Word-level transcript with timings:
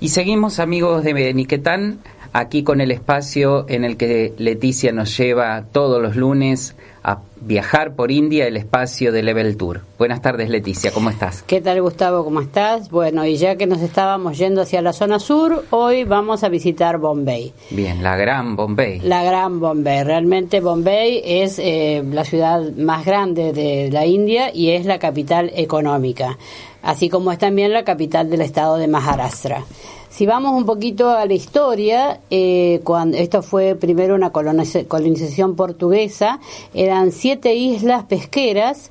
Y 0.00 0.08
seguimos 0.08 0.58
amigos 0.58 1.04
de 1.04 1.34
Niquetán, 1.34 1.98
aquí 2.32 2.62
con 2.62 2.80
el 2.80 2.90
espacio 2.90 3.66
en 3.68 3.84
el 3.84 3.96
que 3.96 4.34
Leticia 4.38 4.92
nos 4.92 5.16
lleva 5.16 5.64
todos 5.72 6.00
los 6.02 6.16
lunes 6.16 6.76
a 7.02 7.20
viajar 7.40 7.94
por 7.94 8.10
India, 8.10 8.46
el 8.46 8.58
espacio 8.58 9.10
de 9.12 9.22
Level 9.22 9.56
Tour. 9.56 9.80
Buenas 9.98 10.20
tardes 10.20 10.50
Leticia, 10.50 10.92
¿cómo 10.92 11.08
estás? 11.08 11.42
¿Qué 11.42 11.60
tal 11.60 11.80
Gustavo? 11.80 12.24
¿Cómo 12.24 12.40
estás? 12.42 12.90
Bueno, 12.90 13.24
y 13.24 13.36
ya 13.36 13.56
que 13.56 13.66
nos 13.66 13.80
estábamos 13.80 14.36
yendo 14.36 14.60
hacia 14.60 14.82
la 14.82 14.92
zona 14.92 15.18
sur, 15.18 15.64
hoy 15.70 16.04
vamos 16.04 16.44
a 16.44 16.50
visitar 16.50 16.98
Bombay. 16.98 17.54
Bien, 17.70 18.02
la 18.02 18.16
gran 18.16 18.54
Bombay. 18.54 19.00
La 19.00 19.24
gran 19.24 19.60
Bombay. 19.60 20.04
Realmente 20.04 20.60
Bombay 20.60 21.22
es 21.24 21.58
eh, 21.58 22.02
la 22.04 22.24
ciudad 22.24 22.70
más 22.76 23.06
grande 23.06 23.52
de 23.54 23.90
la 23.90 24.04
India 24.04 24.54
y 24.54 24.70
es 24.70 24.84
la 24.84 24.98
capital 24.98 25.50
económica 25.54 26.36
así 26.82 27.08
como 27.08 27.32
es 27.32 27.38
también 27.38 27.72
la 27.72 27.84
capital 27.84 28.30
del 28.30 28.40
estado 28.40 28.76
de 28.76 28.88
Maharashtra. 28.88 29.64
Si 30.10 30.26
vamos 30.26 30.52
un 30.54 30.66
poquito 30.66 31.10
a 31.10 31.24
la 31.24 31.34
historia, 31.34 32.20
eh, 32.30 32.80
cuando 32.82 33.16
esto 33.16 33.42
fue 33.42 33.76
primero 33.76 34.16
una 34.16 34.32
colonización 34.32 35.54
portuguesa, 35.54 36.40
eran 36.74 37.12
siete 37.12 37.54
islas 37.54 38.02
pesqueras 38.04 38.90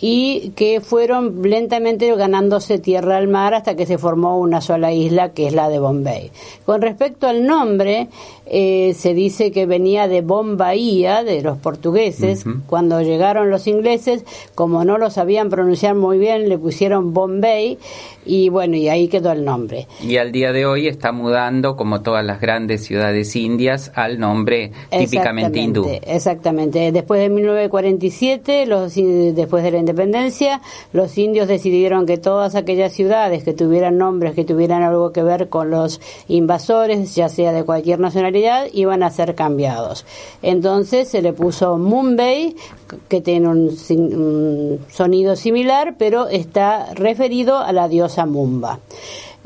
y 0.00 0.50
que 0.56 0.80
fueron 0.80 1.42
lentamente 1.42 2.14
ganándose 2.14 2.78
tierra 2.78 3.16
al 3.16 3.28
mar 3.28 3.54
hasta 3.54 3.76
que 3.76 3.86
se 3.86 3.98
formó 3.98 4.38
una 4.38 4.60
sola 4.60 4.92
isla 4.92 5.30
que 5.30 5.46
es 5.46 5.54
la 5.54 5.68
de 5.68 5.78
Bombay. 5.78 6.30
Con 6.64 6.82
respecto 6.82 7.26
al 7.26 7.46
nombre, 7.46 8.08
eh, 8.48 8.94
se 8.94 9.14
dice 9.14 9.50
que 9.50 9.66
venía 9.66 10.06
de 10.06 10.20
Bombaía, 10.20 11.24
de 11.24 11.42
los 11.42 11.58
portugueses. 11.58 12.44
Cuando 12.66 13.00
llegaron 13.02 13.50
los 13.50 13.66
ingleses, 13.66 14.24
como 14.54 14.84
no 14.84 14.98
lo 14.98 15.10
sabían 15.10 15.50
pronunciar 15.50 15.94
muy 15.94 16.18
bien, 16.18 16.48
le 16.48 16.58
pusieron 16.58 17.12
Bombay 17.12 17.78
y 18.26 18.48
bueno, 18.48 18.76
y 18.76 18.88
ahí 18.88 19.08
quedó 19.08 19.32
el 19.32 19.44
nombre. 19.44 19.86
Y 20.02 20.16
al 20.16 20.32
día 20.32 20.52
de 20.52 20.66
hoy 20.66 20.88
está 20.88 21.12
mudando, 21.12 21.76
como 21.76 22.02
todas 22.02 22.24
las 22.24 22.40
grandes 22.40 22.84
ciudades 22.84 23.34
indias, 23.36 23.92
al 23.94 24.18
nombre 24.18 24.72
típicamente 24.90 25.60
hindú. 25.60 25.88
Exactamente. 26.02 26.92
Después 26.92 27.20
de 27.20 27.28
1947, 27.28 28.66
los, 28.66 28.94
después 28.94 29.62
de 29.62 29.70
la 29.70 29.78
independencia, 29.86 30.60
los 30.92 31.16
indios 31.16 31.46
decidieron 31.46 32.06
que 32.06 32.18
todas 32.18 32.56
aquellas 32.56 32.92
ciudades 32.92 33.44
que 33.44 33.52
tuvieran 33.52 33.98
nombres 33.98 34.34
que 34.34 34.44
tuvieran 34.44 34.82
algo 34.82 35.12
que 35.12 35.22
ver 35.22 35.48
con 35.48 35.70
los 35.70 36.00
invasores, 36.26 37.14
ya 37.14 37.28
sea 37.28 37.52
de 37.52 37.64
cualquier 37.64 38.00
nacionalidad, 38.00 38.66
iban 38.72 39.02
a 39.02 39.10
ser 39.10 39.34
cambiados. 39.34 40.04
Entonces 40.42 41.08
se 41.08 41.22
le 41.22 41.32
puso 41.32 41.78
Mumbai, 41.78 42.56
que 43.08 43.20
tiene 43.20 43.48
un 43.48 44.80
sonido 44.90 45.36
similar, 45.36 45.94
pero 45.98 46.26
está 46.28 46.92
referido 46.94 47.58
a 47.58 47.72
la 47.72 47.88
diosa 47.88 48.26
Mumba. 48.26 48.80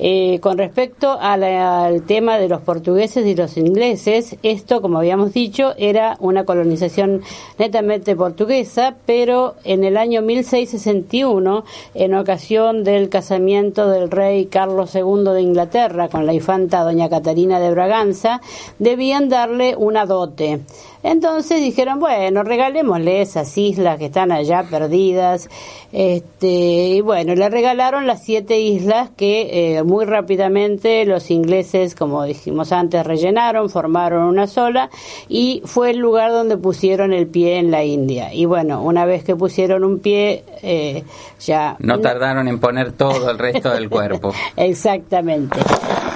Eh, 0.03 0.41
con 0.41 0.57
respecto 0.57 1.19
al 1.21 2.03
tema 2.07 2.39
de 2.39 2.49
los 2.49 2.63
portugueses 2.63 3.27
y 3.27 3.35
los 3.35 3.59
ingleses, 3.59 4.35
esto, 4.43 4.81
como 4.81 4.97
habíamos 4.97 5.35
dicho, 5.35 5.75
era 5.77 6.17
una 6.21 6.47
colonización 6.47 7.21
netamente 7.59 8.17
portuguesa, 8.17 8.97
pero 9.05 9.57
en 9.63 9.85
el 9.85 9.99
año 9.99 10.23
1661, 10.23 11.65
en 11.93 12.15
ocasión 12.15 12.83
del 12.83 13.11
casamiento 13.11 13.91
del 13.91 14.11
rey 14.11 14.47
Carlos 14.47 14.95
II 14.95 15.35
de 15.35 15.43
Inglaterra 15.43 16.09
con 16.09 16.25
la 16.25 16.33
infanta 16.33 16.83
doña 16.83 17.11
Catarina 17.11 17.61
de 17.61 17.71
Braganza, 17.71 18.41
debían 18.79 19.29
darle 19.29 19.77
una 19.77 20.07
dote. 20.07 20.61
Entonces 21.03 21.61
dijeron, 21.61 21.99
bueno, 21.99 22.43
regalémosle 22.43 23.23
esas 23.23 23.57
islas 23.57 23.99
que 23.99 24.07
están 24.07 24.33
allá 24.33 24.65
perdidas. 24.71 25.49
Este, 25.93 26.49
y 26.49 27.01
bueno, 27.01 27.35
le 27.35 27.49
regalaron 27.49 28.07
las 28.07 28.23
siete 28.23 28.61
islas 28.61 29.11
que 29.17 29.77
eh, 29.77 29.83
muy 29.83 30.05
rápidamente 30.05 31.05
los 31.05 31.31
ingleses, 31.31 31.95
como 31.95 32.25
dijimos 32.25 32.73
antes, 32.73 33.05
rellenaron, 33.05 33.71
formaron 33.71 34.25
una 34.25 34.47
sola 34.47 34.91
y 35.29 35.63
fue 35.65 35.91
el 35.91 35.99
lugar 35.99 36.31
donde 36.31 36.57
pusieron 36.57 37.13
el 37.13 37.27
pie 37.27 37.59
en 37.59 37.71
la 37.71 37.83
India. 37.85 38.33
Y 38.35 38.45
bueno, 38.45 38.83
una 38.83 39.05
vez 39.07 39.25
que 39.25 39.35
pusieron 39.35 39.85
un 39.85 40.01
pie, 40.01 40.45
eh, 40.63 41.05
ya... 41.41 41.77
No 41.79 41.99
tardaron 42.01 42.47
en 42.47 42.61
poner 42.61 42.93
todo 42.93 43.31
el 43.31 43.39
resto 43.39 43.71
del 43.71 43.89
cuerpo. 43.89 44.33
Exactamente. 44.57 45.59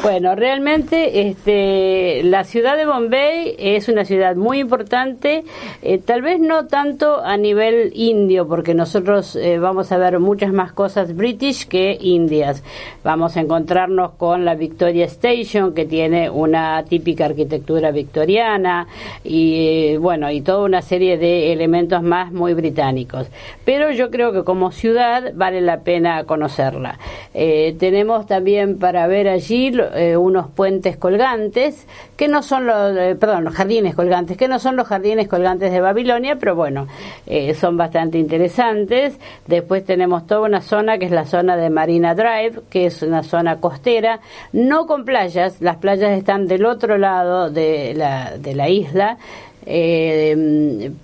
Bueno, 0.05 0.35
realmente 0.35 1.31
este, 1.31 2.23
la 2.25 2.45
ciudad 2.45 2.77
de 2.77 2.85
Bombay 2.85 3.57
es 3.59 3.89
una 3.89 4.05
ciudad 4.05 4.37
muy 4.37 4.59
importante, 4.59 5.45
eh, 5.81 5.97
tal 5.97 6.21
vez 6.21 6.39
no 6.41 6.67
tanto 6.67 7.25
a 7.25 7.39
nivel 7.39 7.91
indio, 7.95 8.47
porque 8.47 8.75
nosotros 8.75 9.35
eh, 9.35 9.59
vamos 9.59 9.93
a 9.93 9.97
ver 9.97 10.21
muchas 10.21 10.53
más 10.53 10.75
cosas 10.75 11.17
british 11.17 11.67
que 11.69 11.97
indias. 11.99 12.63
Vamos 13.03 13.39
a 13.39 13.41
encontrarnos 13.41 14.11
con 14.19 14.45
la 14.45 14.55
Victoria 14.55 15.07
Station, 15.07 15.73
que 15.73 15.87
tiene 15.87 16.29
una 16.29 16.85
típica 16.85 17.25
arquitectura 17.25 17.91
victoriana 17.91 18.87
y 19.25 19.95
eh, 19.95 19.99
bueno, 19.99 20.31
y 20.31 20.43
toda 20.43 20.67
una 20.67 20.83
serie 20.83 21.17
de 21.17 21.51
elementos 21.51 22.03
más 22.03 22.31
muy 22.31 22.53
británicos. 22.53 23.29
Pero 23.65 23.91
yo 23.91 24.11
creo 24.11 24.33
que 24.33 24.45
como 24.45 24.71
ciudad 24.71 25.33
vale 25.35 25.63
la 25.63 25.81
pena 25.81 26.25
conocerla. 26.25 26.99
tenemos 27.33 28.27
también 28.27 28.79
para 28.79 29.07
ver 29.07 29.29
allí 29.29 29.73
eh, 29.95 30.17
unos 30.17 30.49
puentes 30.49 30.97
colgantes, 30.97 31.87
que 32.17 32.29
no 32.29 32.43
son 32.43 32.67
los, 32.67 32.97
eh, 32.97 33.17
perdón, 33.19 33.45
los 33.45 33.55
jardines 33.55 33.95
colgantes, 33.95 34.37
que 34.37 34.49
no 34.49 34.59
son 34.59 34.77
los 34.77 34.87
jardines 34.87 35.29
colgantes 35.29 35.73
de 35.73 35.81
Babilonia, 35.81 36.37
pero 36.37 36.55
bueno, 36.55 36.87
eh, 37.27 37.55
son 37.55 37.77
bastante 37.77 38.19
interesantes. 38.19 39.19
Después 39.47 39.85
tenemos 39.85 40.27
toda 40.27 40.43
una 40.43 40.61
zona 40.61 40.99
que 40.99 41.07
es 41.07 41.13
la 41.13 41.25
zona 41.25 41.57
de 41.57 41.71
Marina 41.71 42.15
Drive, 42.15 42.63
que 42.71 42.87
es 42.87 43.03
una 43.03 43.23
zona 43.23 43.61
costera, 43.61 44.21
no 44.53 44.87
con 44.87 45.05
playas, 45.05 45.61
las 45.61 45.77
playas 45.77 46.13
están 46.13 46.47
del 46.47 46.67
otro 46.67 46.99
lado 46.99 47.51
de 47.51 47.95
la, 47.95 48.37
de 48.39 48.55
la 48.55 48.69
isla, 48.69 49.19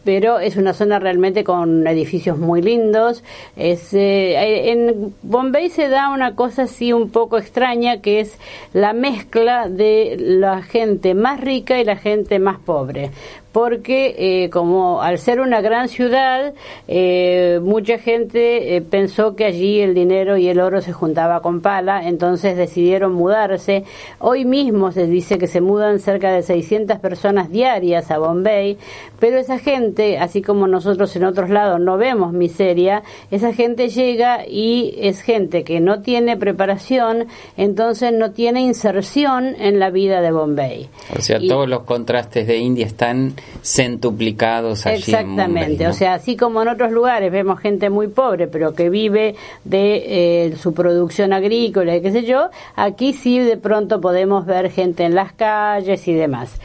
pero 0.05 0.39
es 0.39 0.57
una 0.57 0.73
zona 0.73 0.99
realmente 0.99 1.45
con 1.45 1.87
edificios 1.87 2.39
muy 2.39 2.63
lindos. 2.63 3.23
Es, 3.57 3.93
eh, 3.95 4.71
en 4.71 5.15
Bombay 5.23 5.71
se 5.71 5.89
da 5.89 6.11
una 6.11 6.35
cosa 6.35 6.63
así 6.63 6.93
un 6.93 7.11
poco 7.11 7.39
extraña 7.39 8.01
que 8.01 8.21
es 8.21 8.39
la 8.73 8.93
mezcla 8.93 9.69
de 9.69 10.17
la 10.19 10.63
gente 10.63 11.15
más 11.15 11.41
rica 11.41 11.81
y 11.81 11.85
la 11.85 11.97
gente 11.97 12.39
más 12.39 12.59
pobre 12.59 13.11
porque 13.53 14.15
eh, 14.45 14.51
como 14.51 15.03
al 15.03 15.19
ser 15.19 15.41
una 15.41 15.61
gran 15.61 15.89
ciudad, 15.89 16.55
eh, 16.87 17.59
mucha 17.63 17.99
gente 17.99 18.77
eh, 18.77 18.81
pensó 18.81 19.35
que 19.35 19.45
allí 19.45 19.81
el 19.81 19.95
dinero 19.95 20.37
y 20.37 20.49
el 20.49 20.61
oro 20.61 20.81
se 20.81 20.93
juntaba 20.93 21.41
con 21.43 21.61
pala, 21.61 22.07
entonces 22.07 22.57
decidieron 22.57 23.13
mudarse. 23.13 23.85
Hoy 24.19 24.45
mismo 24.45 24.93
se 24.93 25.07
dice 25.07 25.39
que 25.39 25.49
se 25.49 25.61
mudan 25.61 25.99
cerca 25.99 26.31
de 26.33 26.43
600 26.43 26.99
personas 26.99 27.51
diarias 27.51 28.11
a 28.11 28.19
Bombay, 28.19 28.79
pero 29.19 29.39
esa 29.39 29.59
gente, 29.59 30.19
así 30.19 30.43
como 30.43 30.69
nosotros 30.69 31.15
en 31.17 31.25
otros 31.25 31.51
lados 31.51 31.81
no 31.81 31.97
vemos 31.97 32.33
miseria, 32.33 33.03
esa 33.31 33.53
gente 33.53 33.89
llega 33.89 34.47
y 34.47 34.95
es 34.99 35.23
gente 35.23 35.65
que 35.65 35.81
no 35.81 36.03
tiene 36.03 36.37
preparación, 36.37 37.27
entonces 37.57 38.13
no 38.13 38.31
tiene 38.31 38.61
inserción 38.61 39.57
en 39.59 39.81
la 39.81 39.91
vida 39.91 40.21
de 40.21 40.31
Bombay. 40.31 40.89
O 41.17 41.21
sea, 41.21 41.41
todos 41.41 41.69
los 41.69 41.83
contrastes 41.83 42.47
de 42.47 42.57
India 42.59 42.87
están 42.87 43.35
centuplicados 43.63 44.87
allí 44.87 44.99
Exactamente, 44.99 45.87
o 45.87 45.93
sea, 45.93 46.15
así 46.15 46.37
como 46.37 46.63
en 46.63 46.69
otros 46.69 46.93
lugares 46.93 47.31
vemos 47.31 47.61
gente 47.61 47.91
muy 47.91 48.09
pobre, 48.09 48.47
pero 48.47 48.75
que 48.75 48.91
vive 48.91 49.35
de 49.65 50.47
eh, 50.47 50.57
su 50.57 50.73
producción 50.73 51.33
agrícola 51.33 51.97
y 51.97 52.03
qué 52.03 52.11
sé 52.11 52.25
yo, 52.25 52.51
aquí 52.77 53.13
sí 53.13 53.39
de 53.39 53.57
pronto 53.57 54.01
podemos 54.01 54.47
ver 54.47 54.71
gente 54.71 55.05
en 55.05 55.15
las 55.15 55.33
calles 55.33 56.07
y 56.09 56.15
demás. 56.15 56.59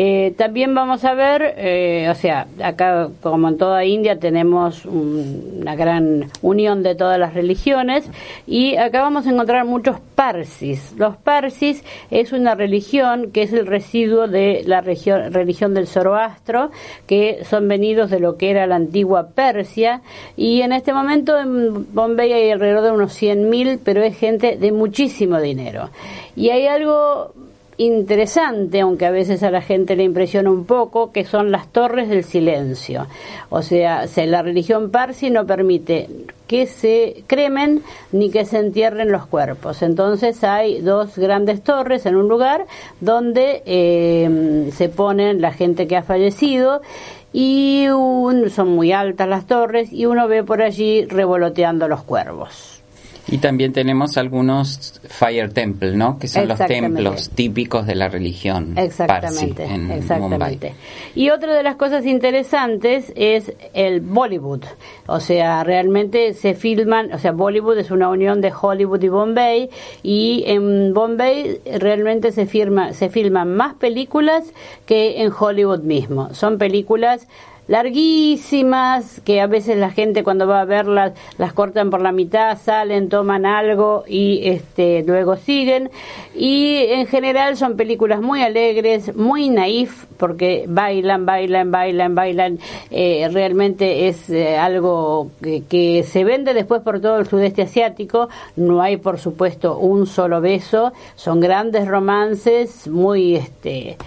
Eh, 0.00 0.32
también 0.36 0.76
vamos 0.76 1.04
a 1.04 1.14
ver, 1.14 1.54
eh, 1.56 2.06
o 2.08 2.14
sea, 2.14 2.46
acá 2.62 3.08
como 3.20 3.48
en 3.48 3.58
toda 3.58 3.84
India 3.84 4.16
tenemos 4.20 4.86
una 4.86 5.74
gran 5.74 6.30
unión 6.40 6.84
de 6.84 6.94
todas 6.94 7.18
las 7.18 7.34
religiones 7.34 8.08
y 8.46 8.76
acá 8.76 9.02
vamos 9.02 9.26
a 9.26 9.30
encontrar 9.30 9.64
muchos 9.64 9.98
parsis. 10.14 10.94
Los 10.96 11.16
parsis 11.16 11.82
es 12.12 12.30
una 12.30 12.54
religión 12.54 13.32
que 13.32 13.42
es 13.42 13.52
el 13.52 13.66
residuo 13.66 14.28
de 14.28 14.62
la 14.66 14.82
religión 14.82 15.74
del 15.74 15.88
Zoroastro, 15.88 16.70
que 17.08 17.44
son 17.44 17.66
venidos 17.66 18.08
de 18.08 18.20
lo 18.20 18.36
que 18.36 18.50
era 18.52 18.68
la 18.68 18.76
antigua 18.76 19.30
Persia 19.34 20.02
y 20.36 20.60
en 20.62 20.70
este 20.70 20.92
momento 20.92 21.36
en 21.36 21.92
Bombay 21.92 22.32
hay 22.32 22.50
alrededor 22.52 22.84
de 22.84 22.92
unos 22.92 23.20
100.000, 23.20 23.80
pero 23.82 24.04
es 24.04 24.16
gente 24.16 24.58
de 24.58 24.70
muchísimo 24.70 25.40
dinero. 25.40 25.90
Y 26.36 26.50
hay 26.50 26.68
algo 26.68 27.34
interesante, 27.78 28.80
aunque 28.80 29.06
a 29.06 29.10
veces 29.10 29.42
a 29.42 29.50
la 29.50 29.62
gente 29.62 29.96
le 29.96 30.02
impresiona 30.02 30.50
un 30.50 30.64
poco, 30.64 31.12
que 31.12 31.24
son 31.24 31.50
las 31.50 31.68
torres 31.68 32.08
del 32.08 32.24
silencio. 32.24 33.06
O 33.50 33.62
sea, 33.62 34.06
la 34.16 34.42
religión 34.42 34.90
parsi 34.90 35.30
no 35.30 35.46
permite 35.46 36.08
que 36.48 36.66
se 36.66 37.22
cremen 37.26 37.82
ni 38.10 38.30
que 38.30 38.44
se 38.44 38.58
entierren 38.58 39.12
los 39.12 39.26
cuerpos. 39.26 39.82
Entonces 39.82 40.42
hay 40.42 40.80
dos 40.80 41.16
grandes 41.16 41.62
torres 41.62 42.04
en 42.06 42.16
un 42.16 42.28
lugar 42.28 42.66
donde 43.00 43.62
eh, 43.64 44.70
se 44.72 44.88
ponen 44.88 45.40
la 45.40 45.52
gente 45.52 45.86
que 45.86 45.96
ha 45.96 46.02
fallecido 46.02 46.82
y 47.32 47.86
son 48.50 48.68
muy 48.70 48.92
altas 48.92 49.28
las 49.28 49.46
torres 49.46 49.92
y 49.92 50.06
uno 50.06 50.26
ve 50.26 50.42
por 50.42 50.62
allí 50.62 51.04
revoloteando 51.04 51.86
los 51.86 52.02
cuervos. 52.02 52.77
Y 53.30 53.38
también 53.38 53.72
tenemos 53.72 54.16
algunos 54.16 55.00
Fire 55.06 55.52
Temple, 55.52 55.96
¿no? 55.96 56.18
Que 56.18 56.28
son 56.28 56.48
los 56.48 56.58
templos 56.58 57.30
típicos 57.30 57.86
de 57.86 57.94
la 57.94 58.08
religión. 58.08 58.74
Exactamente, 58.76 59.64
exactamente. 59.94 60.74
Y 61.14 61.30
otra 61.30 61.54
de 61.54 61.62
las 61.62 61.76
cosas 61.76 62.06
interesantes 62.06 63.12
es 63.16 63.52
el 63.74 64.00
Bollywood. 64.00 64.64
O 65.06 65.20
sea, 65.20 65.62
realmente 65.64 66.32
se 66.34 66.54
filman, 66.54 67.12
o 67.12 67.18
sea, 67.18 67.32
Bollywood 67.32 67.78
es 67.78 67.90
una 67.90 68.08
unión 68.08 68.40
de 68.40 68.52
Hollywood 68.58 69.02
y 69.02 69.08
Bombay 69.08 69.70
y 70.02 70.44
en 70.46 70.94
Bombay 70.94 71.60
realmente 71.78 72.32
se 72.32 72.46
firma 72.46 72.92
se 72.92 73.08
filman 73.08 73.54
más 73.54 73.74
películas 73.74 74.52
que 74.86 75.22
en 75.22 75.32
Hollywood 75.38 75.80
mismo. 75.80 76.32
Son 76.34 76.58
películas 76.58 77.28
larguísimas, 77.68 79.20
que 79.24 79.40
a 79.40 79.46
veces 79.46 79.76
la 79.76 79.90
gente 79.90 80.24
cuando 80.24 80.46
va 80.46 80.62
a 80.62 80.64
verlas 80.64 81.12
las 81.36 81.52
cortan 81.52 81.90
por 81.90 82.00
la 82.00 82.12
mitad, 82.12 82.58
salen, 82.58 83.08
toman 83.08 83.46
algo 83.46 84.04
y 84.08 84.48
este 84.48 85.04
luego 85.06 85.36
siguen. 85.36 85.90
Y 86.34 86.78
en 86.88 87.06
general 87.06 87.56
son 87.56 87.76
películas 87.76 88.20
muy 88.20 88.42
alegres, 88.42 89.14
muy 89.14 89.50
naif, 89.50 90.06
porque 90.16 90.64
bailan, 90.66 91.26
bailan, 91.26 91.70
bailan, 91.70 92.14
bailan. 92.14 92.58
Eh, 92.90 93.28
realmente 93.30 94.08
es 94.08 94.30
eh, 94.30 94.56
algo 94.56 95.30
que, 95.42 95.62
que 95.64 96.02
se 96.02 96.24
vende 96.24 96.54
después 96.54 96.82
por 96.82 97.00
todo 97.00 97.18
el 97.18 97.26
sudeste 97.26 97.62
asiático. 97.62 98.28
No 98.56 98.80
hay, 98.80 98.96
por 98.96 99.18
supuesto, 99.18 99.78
un 99.78 100.06
solo 100.06 100.40
beso. 100.40 100.92
Son 101.16 101.38
grandes 101.38 101.86
romances, 101.86 102.88
muy 102.88 103.36
este 103.36 103.98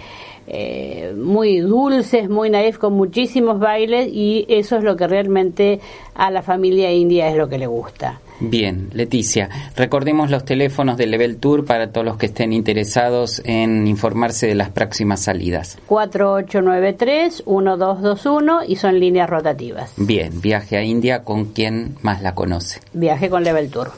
eh, 0.46 1.14
muy 1.16 1.58
dulces, 1.58 2.28
muy 2.28 2.50
naif, 2.50 2.78
con 2.78 2.94
muchísimos 2.94 3.58
bailes 3.58 4.08
y 4.12 4.44
eso 4.48 4.76
es 4.76 4.84
lo 4.84 4.96
que 4.96 5.06
realmente 5.06 5.80
a 6.14 6.30
la 6.30 6.42
familia 6.42 6.92
india 6.92 7.28
es 7.28 7.36
lo 7.36 7.48
que 7.48 7.58
le 7.58 7.66
gusta. 7.66 8.20
Bien, 8.40 8.88
Leticia, 8.92 9.48
recordemos 9.76 10.28
los 10.28 10.44
teléfonos 10.44 10.96
de 10.96 11.06
Level 11.06 11.36
Tour 11.36 11.64
para 11.64 11.92
todos 11.92 12.04
los 12.04 12.16
que 12.16 12.26
estén 12.26 12.52
interesados 12.52 13.40
en 13.44 13.86
informarse 13.86 14.48
de 14.48 14.56
las 14.56 14.70
próximas 14.70 15.20
salidas. 15.20 15.78
4893-1221 15.88 18.64
y 18.66 18.74
son 18.76 18.98
líneas 18.98 19.30
rotativas. 19.30 19.92
Bien, 19.96 20.40
viaje 20.40 20.76
a 20.76 20.82
India 20.82 21.22
con 21.22 21.52
quien 21.52 21.94
más 22.02 22.20
la 22.20 22.34
conoce. 22.34 22.80
Viaje 22.92 23.30
con 23.30 23.44
Level 23.44 23.70
Tour. 23.70 23.92